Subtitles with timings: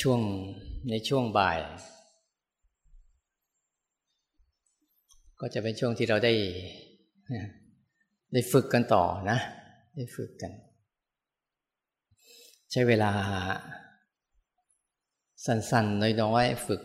[0.00, 0.20] ช่วง
[0.90, 1.58] ในช่วงบ่าย
[5.40, 6.34] ก็จะเป็นช่วงที่เราได้
[8.32, 9.38] ได้ฝึกกันต่อนะ
[9.96, 10.52] ได้ฝึกกัน
[12.70, 13.12] ใช้เวลา
[15.46, 16.82] สั้นๆ น้อยๆ ฝึก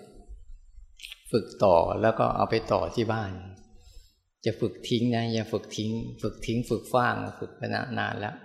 [1.31, 3.31] ฝึกต่อแล้วก็เอาไปต่อที่บ้าน
[4.45, 7.61] จะฝึกทิ้งนะอย่าฝึกทิ้ง ฝึกทิ้ง ฝึกฟ้าง ฝึกไป
[7.99, 8.35] นานแล้ว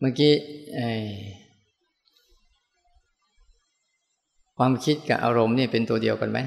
[0.00, 0.32] เมื่อกี้
[4.56, 6.38] ความคิดกับอารมณ์นี่เป็นตัวเดียวกันไหม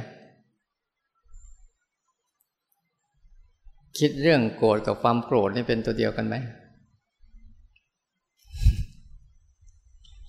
[3.99, 6.35] คิดเรื่องโกรธกับความโกรธนี่เป็นตัวเดียวกันไหม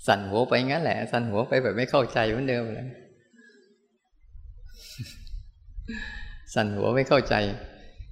[0.06, 2.88] สั่นหัวไปงั้นแหละ สั่นหัวไปแบบไม่เข้าใจเหมือนเดิมเลย
[6.54, 7.34] สั่นหัวไม่เข้าใจ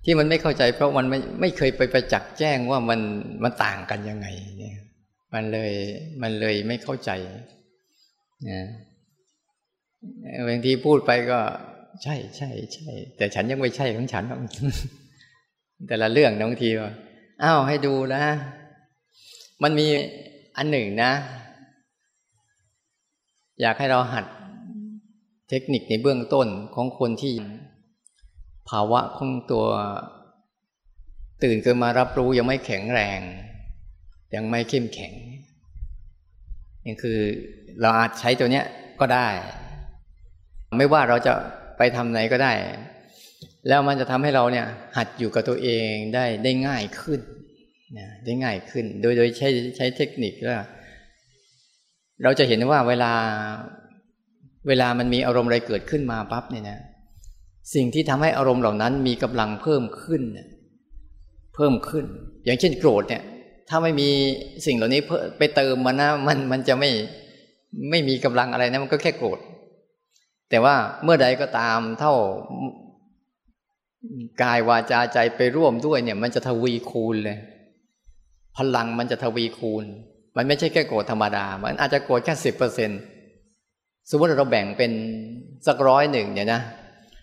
[0.04, 3.00] ที่มันไม่เข้าใจ เพราะมันไม่ไม่เคยไปประจักษ์แจ้งว่ามัน
[3.42, 4.26] มันต่างกันยังไง
[4.58, 4.78] เนี่ย
[5.34, 5.72] มันเลย
[6.22, 7.10] มันเลยไม่เข้าใจ
[8.50, 8.62] นะ
[10.48, 11.38] บางทีพูดไปก็
[12.02, 14.24] ใช่ใช่ใช่ แต่ฉันยังไม่ใช่ของฉัน
[15.88, 16.92] แต่ละเรื่องบางทีว่า
[17.42, 18.22] อ้าวให้ดูนะ
[19.62, 19.86] มันมี
[20.56, 21.12] อันหนึ่งนะ
[23.60, 24.24] อยากให้เราหัด
[25.48, 27.34] เทคนิคในเบื้องต้นของคนที่
[28.68, 29.66] ภาวะของตัว
[31.42, 33.20] ตื่นเกินมารับรู้ยังไม่แข็งแรง
[34.34, 35.14] ยังไม่เข้มแข็ง
[36.86, 37.18] นี่คือ
[37.80, 38.64] เราอาจใช้ตัวเนี้ย
[39.00, 39.28] ก็ได้
[40.76, 41.32] ไม่ว่าเราจะ
[41.78, 42.52] ไปทำไหนก็ได้
[43.68, 47.20] แล้วมันจะทำให้เราเนี่ย หัดอยู่กับตัวเองได้ได้ง่ายขึ้น
[47.98, 50.54] นะได้ง่ายขึ้น โดยโดยใช้ใช้เทคนิคแล้ว
[52.22, 53.12] เราจะเห็นว่าเวลา
[54.68, 56.78] เวลามันมีอารมณ์อะไรเกิดขึ้นมาปั๊บเนี่ยนะ
[57.74, 60.22] สิ่งที่ทำให้อารมณ์เหล่านั้นมีกำลังเพิ่มขึ้น
[61.54, 62.04] เพิ่มขึ้น
[62.44, 63.22] อย่างเช่นโกรธเนี่ย
[63.70, 64.10] ถ้าไม่มี
[64.66, 65.02] สิ่งเหล่านี้
[65.38, 66.90] ไปเติมมันนะมันมันจะไม่
[67.90, 69.38] ไม่มีกำลังอะไรนะมันก็แค่โกรธ
[70.50, 72.12] แต่ว่าเมื่อใดก็ตามเท่า
[74.42, 77.38] กายวาจาใจไปร่วมด้วยเนี่ย มันจะทวีคูณเลย
[78.56, 79.84] พลังมันจะทวีคูณ
[80.36, 82.90] มันไม่ใช่แค่โกรธธรรมดา มันอาจจะโกรธแค่สิบเปอร์เซ็น
[84.10, 84.92] สมมติเราแบ่งเป็น
[85.66, 86.62] สักร้อยหนึ่งเนี่ยนะ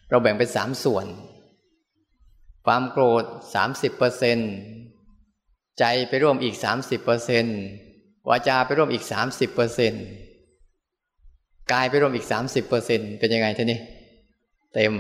[0.10, 1.06] เราแบ่งเป็นสามส่วน
[2.66, 3.24] ความโกรธ
[3.56, 4.52] สามสิบเปอร์เซ็นต์
[5.80, 7.46] ใจไปร่วมอีกสามสิบเปอร์เซ็น
[8.30, 9.94] วาจาไปร่วมอีกสามสิบเปอร์เซ็น
[11.74, 13.80] กายไปร่วมอีกสามสิบเปอร์เซ็นเป็นยังไงท่านี่
[14.76, 14.94] เต็ม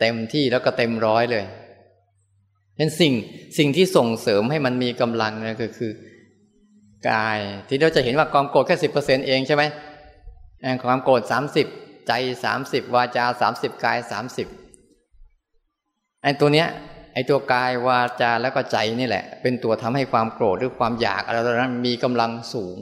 [0.00, 1.44] เต็มที่แล้วก็เต็มร้อยเลย
[2.76, 3.12] เป็นสิ่ง
[3.58, 5.92] สิ่งที่ส่งเสริมให้มันมีกำลังนะก็คือ
[7.10, 7.38] กาย
[7.68, 9.62] ที่เราจะเห็นว่าความโกรธแค่สิบเปอร์เซ็นเองใช่ไหม
[10.84, 11.66] ความโกรธสามสิบ
[12.08, 12.12] ใจ
[12.44, 14.46] สามสิบวาจาสามสิบกายสามสิบ
[16.22, 16.68] ไอ้ตัวเนี้ย
[17.14, 22.78] ไอ้ตัวกายวาจาแล้วก็ใจนี่แหละ เป็นตัวทำให้ความโกรธหรือความอยากอะไรนั้นมีกำลังสูง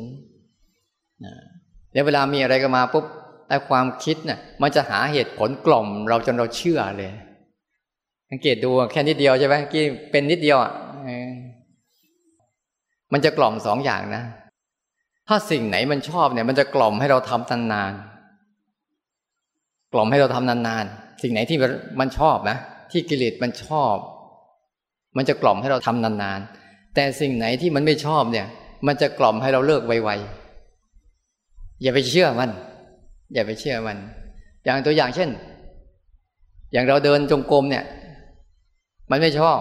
[1.24, 1.34] นะ
[1.92, 3.04] แล้วเวลามีอะไรก็มาปุ๊บ
[3.48, 7.12] ไอ้ความคิดเนี่ยมันจะหาเหตุผลกล่อมเราจนเราเชื่อเลย
[8.30, 10.72] สังเกตดูแค่นิดเดียวใช่ไหมกี่เป็นนิดเดียวอะ
[13.12, 14.22] มันจะกล่อมสองอย่างนะ
[15.28, 21.58] ถ้าสิ่งไหนมันชอบเนี่ย มันจะกล่อมให้เราทำนานๆกล่อมให้เราทำนานๆสิ่งไหนที่
[22.00, 22.56] มันชอบนะ
[22.90, 23.94] ที่กิเลสมันชอบ
[25.16, 28.46] มันจะกล่อมให้เราทำนานๆ แต่สิ่งไหนที่มันไม่ชอบเนี่ย
[28.86, 32.50] มันจะกล่อมให้เราเลิกไวๆ อย่าไปเชื่อมัน
[33.34, 33.96] อย่าไปเชื่อมัน
[34.64, 35.30] อย่างตัวอย่างเช่น
[36.72, 37.84] อย่างเราเดินจงกรมเนี่ย
[39.10, 39.60] มันไม่ชอบ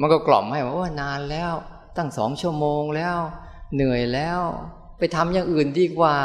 [0.00, 1.52] มันก็กล่อมให้ว่าโอ้นานแล้ว
[1.96, 3.16] ตั้งสองชั่วโมงแล้ว
[3.74, 4.40] เหนื่อยแล้ว
[4.98, 6.16] ไปทำอย่างอื่นดีกว่า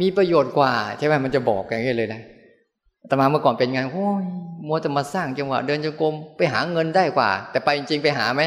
[0.00, 2.22] มีประโยชน์กว่า ใช่ไหมมันจะบอกกันเลยนะ
[3.10, 4.24] ตมาเมื่อก่อนเป็นไงโอ้ย
[4.66, 8.42] มัวแตมาสร้างจังหวะเดินจงกรมไปหาเงินได้กว่า แต่ไปจริงๆไปหาไหม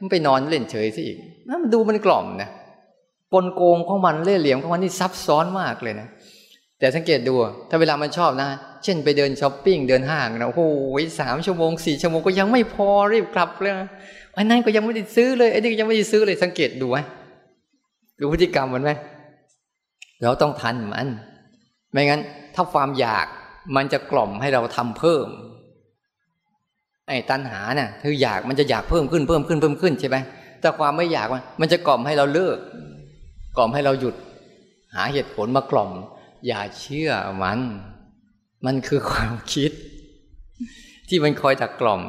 [0.00, 2.50] มันไปนอนเล่นเฉยซะอีกนั่นมันดูมันกล่อมนะ
[3.34, 6.08] กลโกงของมันเล่เหลี่ยมของมันนี่ซับซ้อนมากเลยนะ
[6.78, 7.34] แต่สังเกตดู
[7.68, 8.48] ถ้าเวลามันชอบนะ
[8.84, 10.62] เช่นไปเดินช้อปปิ้งเดินห้างนะโอ้โห
[11.20, 13.72] สามชั่วโมงสี่ชั่วโมงก็ยังไม่พอรีบกลับเลย
[14.34, 16.98] ไอ้นั่นก็ยังไม่ได้ซื้อเลยไอ้นี่ก็ยังไม่ได้ซื้อเลยสังเกตดูไหม
[18.20, 18.90] ดูพฤติกรรมมันไหม
[20.22, 21.08] เราต้องทันมัน
[21.92, 22.20] ไม่งั้น
[22.54, 23.26] ถ้าความอยาก
[23.76, 25.26] มันจะกล่อมให้เราทำเพิ่ม
[27.08, 30.16] ไอ้ตัณหาเนี่ยคืออยากมันจะอยากเพิ่มขึ้นเพิ่มขึ้นเพิ่มขึ้นใช่ไหม
[30.60, 32.58] แต่ความไม่อยากมันมันจะกล่อมให้เราเลิก
[33.56, 34.14] กล่อมให้เราหยุด
[34.94, 35.90] หาเหตุผลมากล่อม
[36.46, 37.10] อย่าเชื่อ
[37.42, 37.60] มัน
[38.66, 39.70] มันคือความคิด
[41.08, 42.00] ที่มันคอยถักกล่อม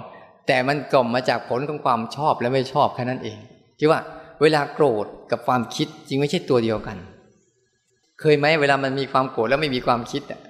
[0.48, 3.38] แต่มันกล่อมมาจากผลของความชอบและไม่ชอบแค่นั้นเอง
[3.80, 4.00] ที่ว่า
[4.42, 6.98] เวลาโกรธกับความคิดจริงไม่ใช่ตัวเดียวกัน
[8.20, 10.42] เคยไหมเวลามันมีความโกรธแล้วไม่มีความคิดอะ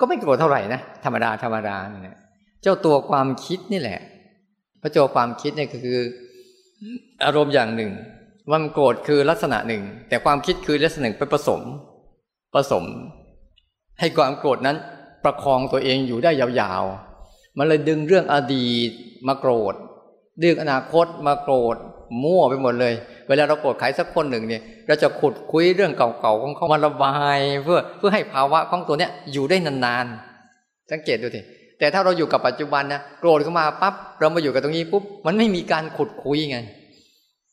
[0.00, 2.18] ก็ไม่โกรธเท่าไหร่นะธรรมดาธรรมดาเนี่ย
[2.62, 4.00] เจ้าตัวความคิดนี่แหละ
[4.82, 5.98] พระโจความคิดเนี่ยคือ
[7.24, 7.92] อารมณ์อย่างหนึ่ง
[8.50, 11.60] ความโกรธคือลักษณะหนึ่ง แต่ความคิดคือลักษณะหนึ่งไปผสม
[12.54, 12.84] ผสม
[14.00, 14.76] ให้ความโกรธนั้น
[15.24, 18.90] ประคองตัวเองอยู่ได้ยาวๆ มันเลยดึงเรื่องอดีต
[19.28, 19.74] มาโกรธ
[20.44, 21.76] ดึงอนาคตมาโกรธ
[22.22, 22.94] มั่วไปหมดเลย
[23.28, 31.40] เวลาเราโกรธใครสักคนหนึ่งเนี่ย เราจะขุดคุยเรื่องเก่าๆของเขามาระบายเพื่อเพื่อให้ภาวะของตัวเนี้ยอยู่ได้นานๆ สังเกตดูสิ
[31.78, 36.58] แต่ถ้าเราอยู่กับปัจจุบันนะโกรธเข้ามาปั๊บเรามาอยู่กับตรงนี้ปุ๊บมันไม่มีการขุดคุยไง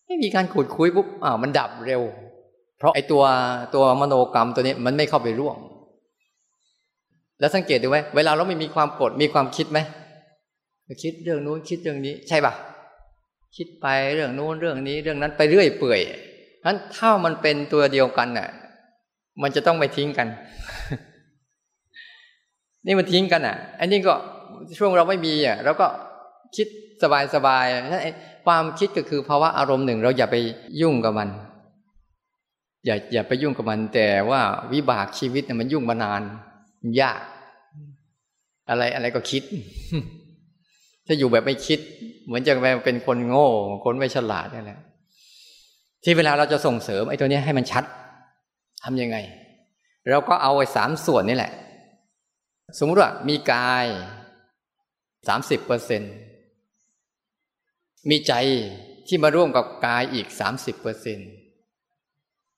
[0.08, 2.02] ไม่มีการขุดคุยปุ๊บอ่ามันดับเร็ว
[2.78, 3.24] เพราะไอ้ตัว
[3.76, 5.58] ตัวมโนกรรมตัวนี้มันไม่เข้าไปร่วง
[7.40, 9.80] แล้วสังเกตดูไหมเวลาเราไม่มีความโกรธมีความคิดไหม
[11.04, 12.54] คิดเรื่องนู้นคิดเรื่องนี้ ใช่ป่ะ
[13.56, 16.02] คิดไปเรื่องนู้นเรื่องนี้เรื่องนั้นไปเรื่อยเปื่อย
[16.66, 18.50] นั้นถ้ามันเป็นตัวเดียวกันน่ะ
[19.42, 20.28] มันจะต้องไปทิ้งกัน
[22.86, 24.14] นี่มันทิ้งกันอะ อันนี้ก็
[24.78, 25.88] ช่วงเราไม่มีอะเราก็
[26.56, 26.68] คิด
[27.04, 27.66] สบายสบาย
[28.46, 30.36] ความคิดก็คือภาวะอารมณ์หนึ่ง เราอย่าไป
[30.82, 31.30] ยุ่งกับมัน
[32.86, 34.42] อย่าอย่าไปยุ่งกับมัน แต่ว่า
[34.74, 36.22] วิบากชีวิตเนี่ยมันยุ่งมานาน
[37.02, 37.22] ยาก
[38.70, 39.44] อะไรอะไรก็คิด
[41.06, 41.80] ถ้าอยู่แบบไม่คิด
[42.30, 42.54] เหมือนจะ
[42.86, 43.48] เป็นคนโง่
[43.86, 44.80] คนไม่ฉลาดนี่แหละ
[46.04, 47.84] ที่เวลาเราจะส่งเสริมไอ้ตัวนี้ให้มันชัด
[48.84, 49.18] ทำยังไง
[50.10, 51.52] เราก็เอาไอ้สามส่วนนี่แหละ
[52.80, 53.86] สมมติว่ามีกาย
[55.28, 56.02] สามสิบเปอร์เซ็น
[58.10, 58.34] มีใจ
[59.08, 61.20] ที่มาร่วมกับกายอีกสามสิบเปอร์เซ็น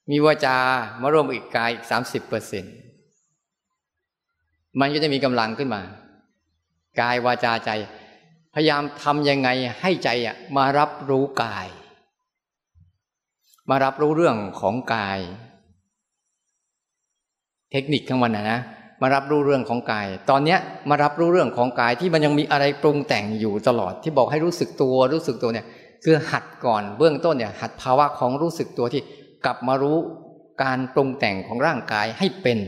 [0.10, 0.58] มีวาจา
[1.02, 2.66] มาร่วมอีกกายอีกสามสิบเปอร์เซ็น
[4.80, 5.82] มันก็จะมีกำลังขึ้นมา
[7.00, 7.72] กายวาจาใจ
[8.54, 9.50] พยายามทำยังไง
[9.82, 11.68] ให้ใจอะมารับรู้กาย
[13.70, 15.20] มารับรู้เรื่องของกาย
[17.72, 18.60] เทคนิคข้งมันนะนะ
[19.02, 20.60] มารับรู้เรื่องของกาย ตอนเนี้ย
[20.90, 25.66] มารับรู้เรื่องของกายที่มันยังมีอะไรปรุงแต่งอยู่ตลอดที่บอกให้รู้สึกตัวรู้สึกตัวเนี่ย
[26.04, 29.02] คือหัดก่อนเบื้องต้นเนี่ย หัดภาวะของรู้สึกตัวที่
[29.46, 29.98] กลับมารู้
[30.64, 32.60] การปรุงแต่งของร่างกายให้เป็น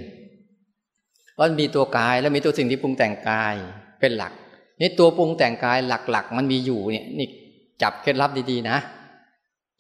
[1.38, 3.56] ว่ามีตัวกายแล้วมีตัวสิ่งที่ปรุงแต่งกาย
[4.00, 4.34] เป็นหลัก
[4.82, 7.28] นี่ตัวปรุงแต่งกายหลักๆ มันมีอยู่เนี่ยนี่
[7.82, 8.78] จับเคล็ดลับดีๆนะ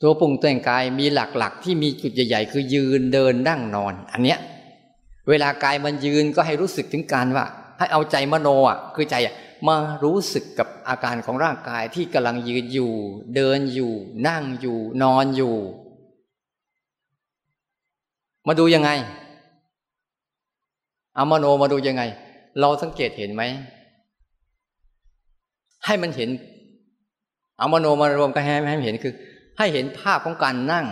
[0.02, 4.40] ตัวปรุงแต่งกายมีหลักๆ ที่มีจุดใหญ่ ๆ คือยืนเดินนั่งนอน อันเนี้ย
[5.30, 7.46] เวลากายมันยืนก็ให้รู้สึกถึงการว่า
[7.78, 9.36] ให้เอาใจมโนอะคือใจอะ
[9.68, 12.92] มารู้สึกกับอาการของร่างกายที่กำลังยืนอยู่
[13.36, 13.94] เดินอยู่
[14.28, 15.56] นั่งอยู่ นอนอยู่
[18.48, 18.90] มาดูยังไง
[21.16, 22.04] เอามโนมาดูยังไง
[22.60, 23.44] เราสังเกตเห็นไหม
[25.86, 26.30] ให้มันเห็น
[27.58, 29.14] เอามโนมารวมกันให้ให้เห็นคือ
[29.58, 30.86] ให้เห็นภาพของการนั่ง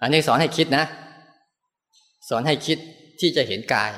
[0.00, 0.84] อันนี้สอนให้คิดนะ
[2.28, 2.78] สอนให้คิด
[3.20, 3.92] ที่จะเห็นกาย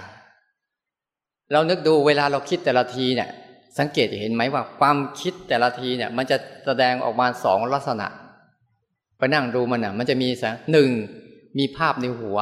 [1.52, 3.31] เรานึกดูเวลาเราคิดแต่ละทีเนี่ย
[3.78, 8.06] สังเกตเห็นไหมว่าความคิดแต่ละทีเนี่ย มันจะแสดงออกมาสองลักษณะ
[9.19, 10.90] ไปนั่งดูมันอะ มันจะมีสังหนึ่ง
[11.58, 12.38] มีภาพในหัว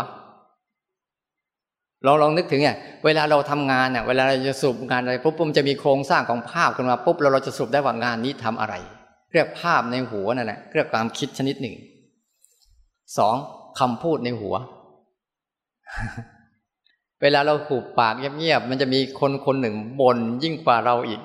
[2.05, 8.75] เราลองนึกถึงเนี่ยเวลาเราทำงานเนี่ยเวลาเราจะสรุปงานอะไรปุ๊บมันจะมีโครงสร้างของภาพขึ้นมาปุ๊บเราเราจะสรุปได้ว่างานนี้ทำอะไร
[9.33, 11.75] เรียกภาพในหัวนั่นแหละเรียกความคิดชนิดหนึ่ง
[13.19, 13.37] สอง
[13.79, 14.55] คำพูดในหัว
[17.23, 21.21] เวลาเราหูปากเงียบๆมันจะมีคนคนหนึ่งบ่นยิ่งกว่าเราอีก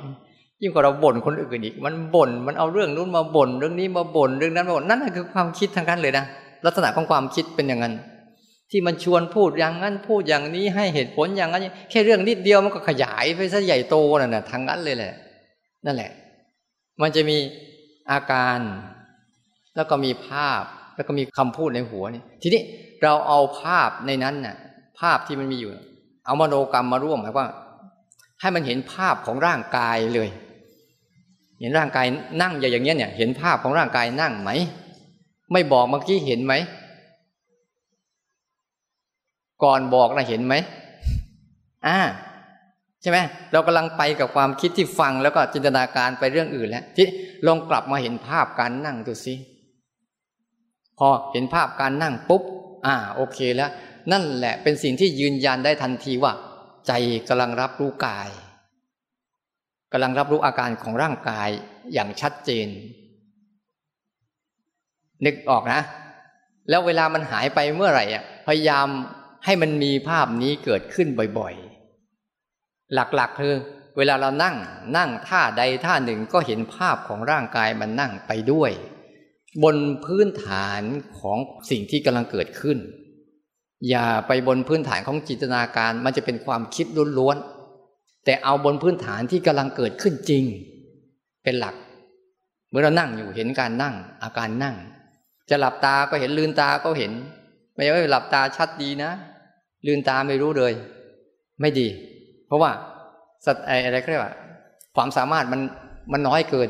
[0.61, 6.25] ยิ่งกว่าเราบ่นคนอื่นอีก มันบ่นมันเอาเรื่องนู้นมาบ่นเรื่องนี้มาบ่นเรื่องนั้นมาบ่นนั่นคือความคิดทางนั้นเลยนะ
[6.65, 7.93] ลักษณะของความคิดเป็นอย่างนั้น
[8.75, 15.13] ที่มันชวนพูดอย่างนั้นพูดอย่างนี้ให้เหตุผลอย่างนั้น แค่เรื่องนิดเดียวมันก็ขยายไปซะใหญ่โตนั่นแหะทางนั้นเลยแหละ
[15.85, 16.11] นั่นแหละ
[17.01, 17.37] มันจะมี
[18.11, 18.59] อาการ
[19.75, 20.63] แล้วก็มีภาพ
[20.95, 22.61] แล้วก็มีคำพูดในหัวนี่ทีนี้
[23.03, 24.55] เราเอาภาพในนั้นน่ะ
[24.99, 25.71] ภาพที่มันมีอยู่
[26.25, 27.47] เอามโนกรรมมาร่วมหมายว่า
[28.41, 30.29] ให้มันเห็นภาพของร่างกายเลย
[31.59, 32.05] เห็นร่างกาย
[32.41, 34.49] นั่งอย่างเงี้ยเนี่ย เห็นภาพของร่างกายนั่งไหม
[35.51, 36.53] ไม่บอกเมื่อกี้เห็นไหม
[39.63, 40.55] ก่อนบอกนะเห็นไหม
[41.87, 41.99] อ่า
[43.01, 43.17] ใช่ไหม
[43.51, 47.07] เรากำลังไปกับความคิดที่ฟังแล้วก็จินตนาการไปเรื่องอื่นแล้วที่
[47.45, 49.35] ลองกลับมาเห็นภาพการนั่งดูสิ
[50.99, 52.43] พอเห็นภาพการนั่งปุ๊บ
[52.85, 53.69] อ่า โอเคแล้ว
[54.11, 56.33] นั่นแหละเป็นสิ่งที่ยืนยันได้ทันทีว่า
[56.87, 56.91] ใจ
[57.29, 58.29] กำลังรับรู้กาย
[59.91, 61.49] กำลังรับรู้อาการของร่างกาย
[61.93, 62.67] อย่างชัดเจน
[65.25, 65.81] นึกออกนะ
[66.69, 68.87] แล้วเวลามันหายไปเมื่อไหร่อะพยายาม
[69.45, 71.07] ให้มันมีภาพนี้เกิดขึ้น
[71.37, 73.55] บ่อยๆ หลักๆ คือ
[73.97, 74.55] เวลาเรานั่ง
[74.97, 78.71] นั่งท่าใดท่าหนึ่งก็เห็นภาพของร่างกายมันนั่งไปด้วย
[79.63, 80.81] บนพื้นฐาน
[81.19, 81.37] ของ
[81.69, 82.77] สิ่งที่กำลังเกิดขึ้น
[83.89, 86.85] อย่าไปบนพื้นฐานของจินตนาการมันจะเป็นความคิด
[87.17, 90.43] ล้วนๆแต่เอาบนพื้นฐานที่กำลังเกิดขึ้นจริง
[91.43, 91.75] เป็นหลัก
[92.69, 94.75] เมื่อเรานั่งอยู่เห็นการนั่ง อาการนั่ง
[95.49, 97.11] จะหลับตาก็เห็นลืนตาก็เห็น
[97.75, 99.11] ไม่ใช่หลับตาชัดดีนะ
[99.87, 100.73] ลืนตาไม่รู้เลย
[101.61, 101.87] ไม่ดี
[102.47, 102.71] เพราะว่า
[103.45, 104.33] สัตอะไรก็เรียกว่า
[104.95, 105.61] ความสามารถมัน
[106.11, 106.69] มันน้อยเกิน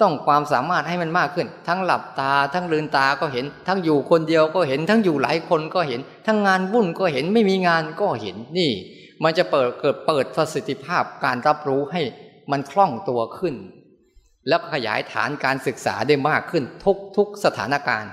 [0.00, 8.70] ต้องความสามารถให้มันมากขึ้น ทั้งหลับตา ทั้งลืนตาก็เห็น ทั้งอยู่คนเดียวก็เห็น ทั้งอยู่หลายคนก็เห็น ทั้งงานวุ่นก็เห็นไม่มีงานก็เห็นนี่
[9.22, 12.02] มันจะเปิดเกิดเปิดประสิทธิภาพการรับรู้ให้
[12.50, 13.54] มันคล่องตัวขึ้น
[14.48, 18.12] แล้วขยายฐานการศึกษาได้มากขึ้นทุกทุกสถานการณ์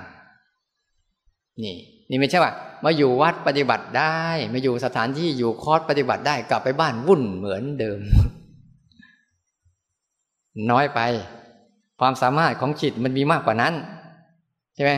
[1.64, 1.78] นี่
[2.10, 2.52] นี่ไม่ใช่ว่า
[2.84, 4.18] มาอยู่วัดปฏิบัติได้
[4.52, 8.00] มาอยู่สถานที่อยู่คอร์สปฏิบัติได้กลับไปบ้านวุ่นเหมือนเดิม
[10.70, 11.00] น้อยไป
[12.00, 13.74] ความสามารถของจิตมันมีมากกว่านั้น
[14.74, 14.92] ใช่ไหม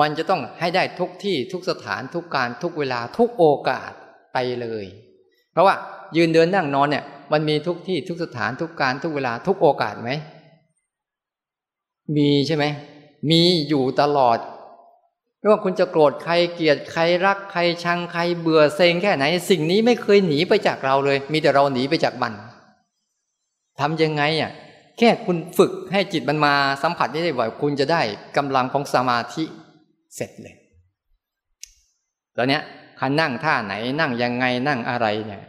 [0.00, 3.90] มันจะต้องให้ได้ทุกที่ทุกสถานทุกการทุกเวลาทุกโอกาส
[4.32, 4.84] ไปเลย
[5.52, 5.74] เพราะว่า
[6.16, 10.10] ยืนเดินนั่งนอนเนี่ย มันมีทุกที่ทุกสถานทุกการทุกเวลาทุกโอกาสไหม
[12.16, 12.64] มีใช่ไหม
[13.30, 14.38] มีอยู่ตลอด
[15.40, 22.32] ไม่ว่าคุณจะโกรธใครเกลียดใครรักใครชังใครเบื่อเซ็งแค่ไหน สิ่งนี้ไม่เคยหนีไปจากเราเลย มีแต่เราหนีไปจากมัน
[23.80, 24.52] ทำยังไงอะ
[24.98, 28.02] แค่คุณฝึกให้จิตมันมาสัมผัสได้บ่อยคุณจะได้
[28.36, 29.44] กำลังของสมาธิ
[30.16, 30.54] เสร็จเลย
[32.36, 32.60] ตอนนี้
[33.00, 35.42] คันนั่งท่าไหนนั่งยังไงนั่งอะไรเนี่ย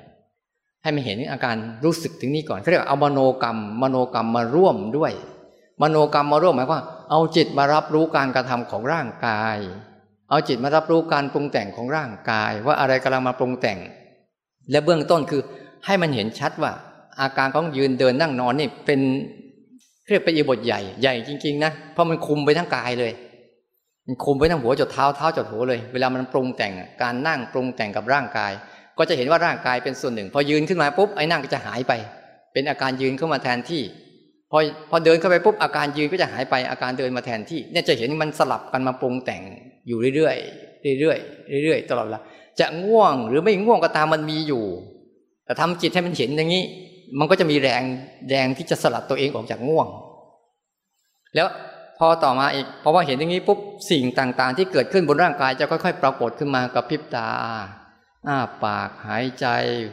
[0.81, 1.55] ให้มันเห็นอาการ
[1.85, 5.11] รู้สึกถึงนี้ก่อนเขาเรียกเอามโนกรรม มโนกรรมมาร่วมด้วย
[5.81, 9.57] มโนกรรมมาร่วมหมายว่า เอาจิตมารับรู้การกระทำของร่างกาย
[10.29, 13.79] เอาจิตมารับรู้การปรุงแต่งของร่างกาย ว่าอะไรกำลังมาปรุงแต่ง
[14.71, 15.41] และเบื้องต้นคือ
[15.85, 16.71] ให้มันเห็นชัดว่า
[17.21, 18.99] อาการของยืนเดินนั่งนอนนี่เป็น
[20.07, 23.11] เรียกเป็นอิบทใหญ่ใหญ่จริงๆนะเพราะมันคุมไปทั้งกายเลย
[24.05, 28.51] มันคุมไปทั้งหัวจดเท้าเท้าจดหัวเลย เวลามันปรุงแต่งการนั่งปรุงแต่งกับร่างกาย
[28.97, 31.93] ก็จะเห็นว่าร่างกายเป็นส่วนหนึ่ง พอยืนขึ้นมาปุ๊บไอ้นั่งก็จะหายไป
[32.53, 33.81] เป็นอาการยืนเข้ามาแทนที่
[34.51, 39.41] พอพอเดินเข้าไปปุ๊บอาการยืนก็จะหายไปอาการเดินมาแทนที่เนี่ยจะเห็นมันสลับกันมาปรุงแต่ง
[39.87, 42.21] อยู่เรื่อยๆเรื่อยๆเรื่อยๆตลอดเวลา
[42.59, 44.63] จะง่วงหรือไม่ง่วงก็ตามมันมีอยู่
[45.45, 46.63] แต่ทำจิตให้มันเห็นอย่างนี้
[47.19, 47.83] มันก็จะมีแรง
[48.29, 49.87] แรงที่จะสลัดตัวเองออกจากง่วง
[51.35, 51.47] แล้ว
[51.97, 53.59] พอต่อมาอีกพอว่าเห็นอย่างนี้ปุ๊บ
[53.91, 57.29] สิ่งต่างๆ ที่เกิดขึ้นบนร่างกายจะค่อย ๆ ปรากฏขึ้นมากับพริบตา
[58.27, 59.47] อ้าปากหายใจ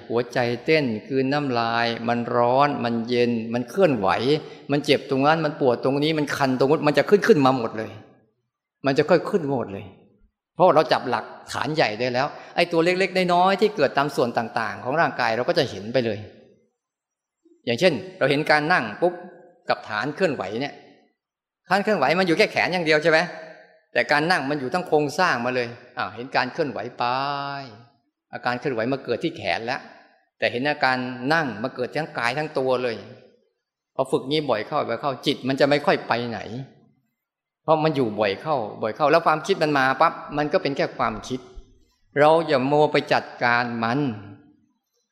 [0.07, 4.09] หัวใจเต้นคืนน้ำลาย มันร้อน มันเย็น มันเคลื่อนไหว
[4.71, 7.91] มันเจ็บตรงนั้น มันปวดตรงนี้ มันคันตรงนู้นมันจะขึ้นขึ้นมาหมดเลย
[8.87, 9.85] มันจะค่อยขึ้นหมดเลย
[10.55, 16.19] เพราะเราจับหลักฐานใหญ่ได้แล้ว ไอ้ตัวเล็กๆน้อยๆที่เกิดตามส่วนต่าง ๆ ของร่างกายเราก็จะเห็นไปเลย
[17.67, 19.15] อย่างเช่น เราเห็นการนั่งปุ๊บ
[19.69, 20.75] กับฐานเคลื่อนไหวเนี่ย
[21.71, 23.19] การเคลื่อนไหวมันอยู่แค่แขนอย่างเดียวใช่ไหม
[23.93, 25.69] แต่การนั่งมันอยู่ทั้งโครงสร้างมาเลย
[25.99, 27.05] อ้าเห็นการเคลื่อนไหวไป
[28.33, 29.81] อาการเคลื่อนไหวมาเกิดที่แขนแล้ว
[30.39, 30.97] แต่เห็นอาการ
[31.33, 32.97] นั่งมาเกิดทั้งกายทั้งตัวเลย
[33.95, 36.41] พอฝึกงี้บ่อยเข้าบ่อยเข้าจิต มันจะไม่ค่อยไปไหน
[37.63, 41.41] เพราะมันอยู่บ่อยเข้า บ่อยเข้า แล้วความคิดมันมาปั๊บมันก็เป็นแค่ความคิด
[42.19, 44.01] เราอย่าโมไปจัดการมัน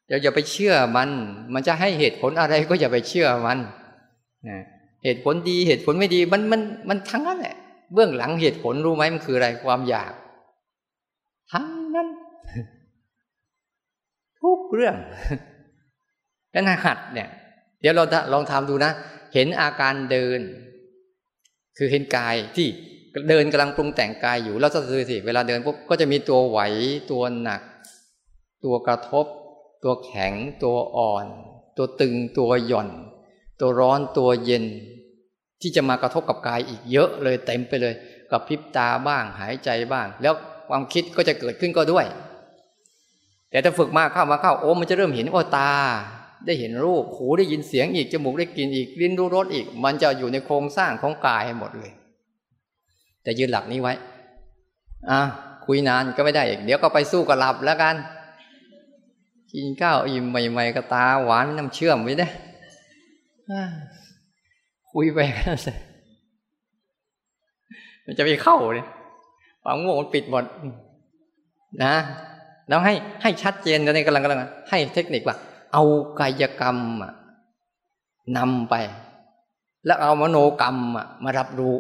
[0.09, 1.11] เราอย่าไปเชื่อมัน
[1.55, 3.59] มันจะให้เหตุผลอะไรก็อย่าไปเชื่อมัน
[5.05, 7.57] เหตุผลดีเหตุผลไม่ดี มันมันมันทั้งนั้นแหละ
[7.93, 10.13] เบื้องหลังเหตุผลรู้ไหมมันคืออะไรความอยาก
[11.53, 12.09] ทั้งนั้น
[14.47, 14.97] ทุกเรื่อง
[16.53, 17.29] แล้นหัดเนี่ย
[17.81, 18.93] เดี๋ยวเราลองทำดูนะ
[19.35, 20.41] เห็นอาการเดิน
[21.77, 22.67] คือเห็นกายที่
[23.29, 26.59] เดินกำลังปรุงแต่งกายอยู่แล้วจะดูสิเวลาเดินปุ๊บก็จะมีตัวไหว
[27.11, 27.63] ตัวหนัก
[28.65, 29.27] ตัวกระทบ
[29.85, 31.27] ตัวแข็ง ตัวอ่อน
[31.77, 32.89] ตัวตึงตัวหย่อน
[33.61, 34.65] ตัวร้อนตัวเย็น
[35.61, 37.95] ที่จะมากระทบกับกายอีกเยอะเลยเต็มไปเลย
[38.31, 40.35] กับพิบตาบ้างหายใจบ้าง แล้ว
[40.69, 42.07] ความคิดก็จะเกิดขึ้นก็ด้วย
[43.51, 45.73] แต่ถ้าฝึกมากเข้ามาเข้าโอ้มันจะเริ่มเห็นโอ้ตา
[46.47, 51.93] ได้เห็นรูปหูได้ยินเสียงอีกจมูกได้กลิ่นอีกลิ้นรู้รสอีก มันจะอยู่ในโครงสร้างของกายให้หมดเลย
[53.23, 53.93] แต่ยืนหลักนี้ไว้
[55.11, 55.21] อะ
[55.67, 57.97] คุยนานก็ไม่ได้อีกเดี๋ยวก็ไปสู้กับหลับแล้วกัน
[59.53, 62.29] กินข้าวอิ่มใหม่ๆก็ตาหวานน้ำเชื่อมไว้ได้
[64.93, 65.79] คุยไปกันเลย
[68.05, 68.87] มันจะไปเข้าเลย
[69.63, 70.45] ความง่วงมันปิดหมด
[71.85, 71.95] นะ
[72.69, 75.37] แล้วให้ให้ชัดเจนตอนนี้กำลังกำลังให้เทคนิคว่า
[75.73, 75.83] เอา
[76.21, 76.77] กายกรรม
[78.37, 78.75] นำไป
[79.87, 80.77] แล้วเอามโนกรรม
[81.25, 81.77] มารับรู้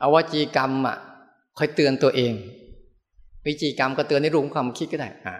[0.00, 0.70] เอาวจีกรรม
[1.58, 2.32] คอยเตือนตัวเอง
[3.46, 5.34] วิจีกรรมก็เตือนในรูปความคิดก็ได้อ่า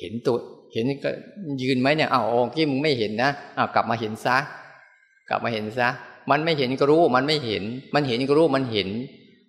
[0.00, 0.36] เห็นตัว
[0.72, 1.10] เห็นก็
[1.62, 4.36] ยืนไหมเนี่ยอ้าวอ้กี้มึงไม่เห็นนะอ้าวกลับมาเห็นซะ
[5.28, 5.88] กลับมาเห็นซะ
[6.30, 8.88] มันไม่เห็นก็รู้มันไม่เห็น มันเห็นก็รู้มันเห็น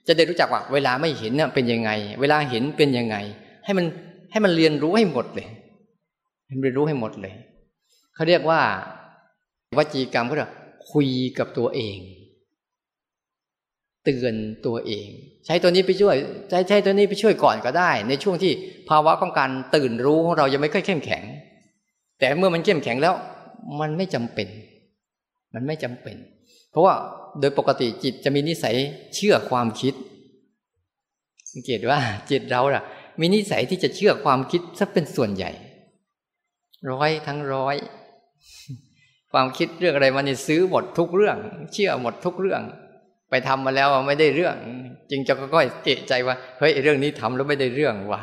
[0.08, 3.16] จะได้รู้จักว่าเวลาไม่เห็นเนี่ยเป็นยังไง เวลาเห็นเป็นยังไง
[3.66, 3.86] ให้มัน
[4.34, 5.48] ให้มันเรียนรู้ให้หมดเลย
[6.48, 7.34] ให้มันเรียนรู้ให้หมดเลย
[8.16, 8.62] เขาเรียกว่า
[9.78, 10.52] วจีกรรมเขาเรียก
[10.92, 11.98] คุยกับตัวเอง
[14.04, 14.36] เตือน
[14.66, 15.08] ตัวเอง
[15.46, 16.16] ใช้ตัวนี้ไปช่วย
[16.50, 18.52] ใช้ใช้ตัวนี้ไปช่วยก่อนก็ได้ ในช่วงที่
[18.90, 21.24] ภาวะของการตื่นรู้ของเรายังไม่ค่อยเข้มแข็ง
[22.20, 23.13] แต่เมื่อมันเข้มแข็งแล้ว
[23.80, 24.48] มันไม่จำเป็น
[25.54, 26.16] มันไม่จำเป็น
[26.72, 26.94] เพราะว่า
[27.40, 28.75] โดยปกติจิตจะมีนิสัย
[29.16, 29.94] เชื่อความคิด
[31.52, 32.00] สังเกตว่า
[32.30, 32.84] จิตเราล่ะ
[33.20, 35.51] มีนิสัยที่จะเชื่อความคิดซะเป็นส่วนใหญ่
[36.91, 37.75] ร้อยทั้งร้อย
[39.32, 41.38] ความคิดเรื่องอะไรมันนี่ซื้อหมดทุกเรื่อง
[41.74, 42.62] เชื่อหมดทุกเรื่อง
[43.29, 44.55] ไปทำมาแล้วไม่ได้เรื่อง
[45.12, 48.22] จึงจะก็เอะใจว่าเฮ้ยเรื่องนี้ทำแล้วไม่ได้เรื่องว่ะ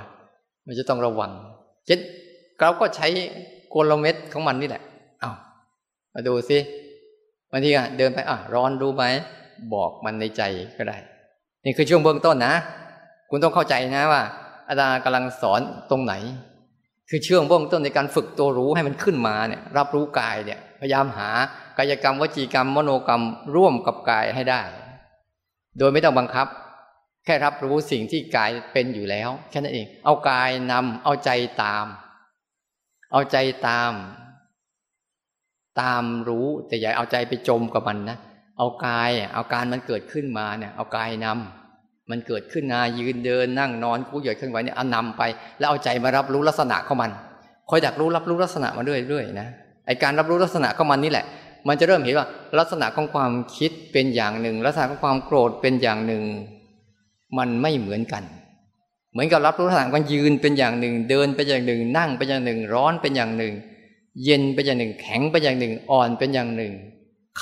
[0.67, 1.33] มันจะต้องระวัง
[1.87, 1.99] เจ็ด
[2.61, 3.07] เราก็ใช้
[3.75, 4.83] กลเม็ดของมันนี่แหละ
[5.21, 5.33] เอา
[6.15, 6.59] มาดูสิ
[7.51, 9.05] บางทีอะเดินไปอะร้อนรู้ไหม
[9.75, 10.43] บอกมันในใจ
[10.77, 10.97] ก็ได้
[11.65, 12.55] นี่คือช่วงเบื้องต้นนะ
[13.31, 14.23] คุณต้องเข้าใจนะว่า
[14.71, 15.61] อาจารย์กำลังสอน
[15.91, 16.15] ตรงไหน
[17.09, 21.31] คือเชื่องเบื้องต้นในการฝึกตัวรู้ให้มันขึ้นมาเนี่ยรับรู้กายเนี่ยพยายามหา
[21.79, 23.23] กายกรรมวจีกรรมมโนกรรม
[23.55, 24.63] ร่วมกับกายให้ได้
[25.79, 26.47] โดยไม่ต้องบังคับ
[27.25, 31.31] แค่รับรู้สิ่งที่กายเป็นอยู่แล้ว แค่นั้นเอง เอากายนำเอาใจ
[31.63, 31.87] ตาม
[33.13, 33.37] เอาใจ
[33.69, 33.93] ตาม
[35.81, 38.19] ตามรู้แต่อย่าเอาใจไปจมกับมันนะ
[38.59, 41.60] เอากายเอาการมันเกิดขึ้นมาเนี่ย เอากายนำ
[42.11, 45.23] มันเกิดขึ้นนายืนเดินนั่งนอนกู้ใหญ่ขึ้นไหวเนี่ยเอานำไป
[45.59, 47.11] แล้วเอาใจมารับรู้ลักษณะของมัน
[47.69, 49.49] คอยดักรู้รับรู้ลักษณะมาเรื่อยๆนะ
[49.87, 51.25] ไอการรับรู้ลักษณะของมันนี่แหละ
[51.69, 52.27] มันจะเริ่มเห็นว่า
[52.59, 56.23] ลักษณะของความคิดเป็นอย่างหนึ่ง ลักษณะของความโกรธเป็นอย่างหนึ่ง
[57.39, 58.23] มันไม่เหมือนกัน
[59.13, 63.55] เหมือนกับรับรู้ลักษณะมันยืนเป็นอย่างหนึ่ง เดินเป็นอย่างหนึ่ง นั่งเป็นอย่างหนึ่ง ร้อนเป็นอย่างหนึ่ง
[64.25, 66.73] เย็นเป็นอย่างหนึ่ง แข็งเป็นอย่างหนึ่ง อ่อนเป็นอย่างหนึ่ง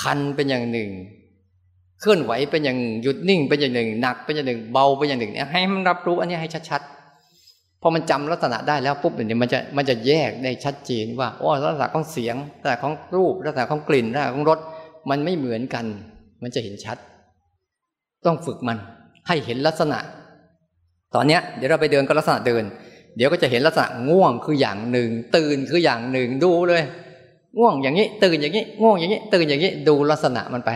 [0.01, 0.89] คันเป็นอย่างหนึ่ง
[2.01, 14.59] เคลื่อนไหวเป็นอย่างหยุดนิ่งเป็นอย่างหนึ่งหนักเป็นอย่างหนึ่งเบาเป็นอย่างหนึ่งเนี่ยให้มันรับรู้อันนี้ให้ชัดๆพอมันจำลักษณะได้แล้วปุ๊บเนี่ยมันจะมันจะแยกได้ชัดเจนว่าโอ้ลักษณะของเสียงลักษณะของรูปลักษณะของกลิ่นลักษณะของรส
[15.09, 15.85] มันไม่เหมือนกัน
[16.43, 16.97] มันจะเห็นชัด
[18.25, 18.77] ต้องฝึกมัน
[19.27, 19.99] ให้เห็นลักษณะ
[21.15, 22.63] ตอนเนี้ยเดี๋ยวเราไปเดินก็ลักษณะเดิน
[23.15, 26.83] เดี๋ยวก็จะเห็นลักษณะง่วงคืออย่างหนึ่ง ตื่นคืออย่างหนึ่งดูเลย
[27.57, 30.71] ง่วงอย่างนี้ ตื่นอย่างนี้ ง่วงอย่างนี้ ตื่นอย่างนี้ ดูลักษณะมันไป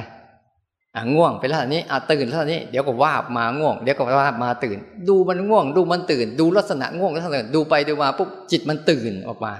[1.14, 4.78] ง่วงเป็นลักษณะนี้อะตื่นลักษณะนี้เดี๋ยวก็ว่าบมาง่วงเดี๋ยวก็ว่าบมาตื่น
[5.10, 9.54] ดูมันง่วง ดูมันตื่น ดูลักษณะง่วงลักษณะดูไปดูมาปุ๊บจิตมันตื่นออกมา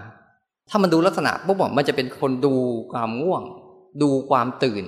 [0.70, 2.54] ถ้ามันดูลักษณะปุ๊บมันจะเป็นคนดู
[2.92, 3.42] ความง่วง
[4.02, 4.84] ดูความตื่น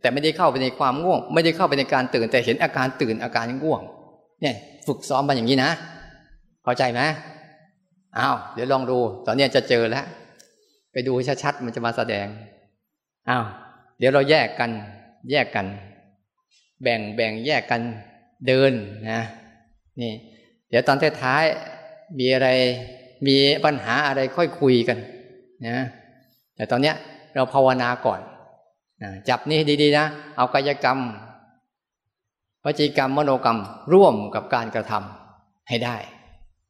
[0.00, 3.80] แต่ไม่ได้เข้าไปในความง่วง ไม่ได้เข้าไปในการตื่น แต่เห็นอาการตื่นอาการง่วง
[4.42, 4.54] เนี่ย
[4.86, 5.70] ฝึกซ้อมมาอย่างนี้นะ
[6.64, 7.00] เข้าใจไหม
[8.18, 10.04] อ้าวเดี๋ยวลองดู ตอนนี้จะเจอแล้ว
[10.92, 12.26] ไปดูชัดๆมันจะมาแสดง
[13.28, 13.44] อ้าว
[13.98, 14.70] เดี๋ยวเราแยกกัน
[15.30, 15.66] แยกกัน
[16.82, 17.80] แบ่งแบ่งแยกกัน
[18.46, 18.72] เดิน
[19.10, 19.20] นะ
[20.00, 20.12] นี่
[20.68, 22.48] เดี๋ยวตอนท้ายๆมีอะไร
[23.26, 24.98] มีปัญหาอะไรค่อยคุยกัน
[25.66, 25.78] นะ
[26.56, 26.96] แต่ตอนเนี้ย
[27.34, 28.20] เราภาวนาก่อน
[29.02, 30.98] นะจับนี่ดีๆนะ เอากายกรรม
[32.64, 33.58] วจีกรรมมโนกรรม
[33.92, 35.96] ร่วมกับการกระทำให้ได้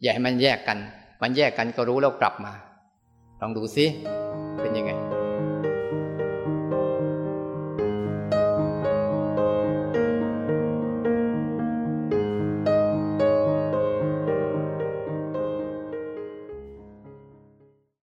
[0.02, 0.78] อย่าให้มันแยกกัน
[1.22, 2.52] มันแยกกันก็รู้แล้วกลับมา
[3.40, 3.84] ลองดูซิ
[4.60, 5.07] เป็นยังไง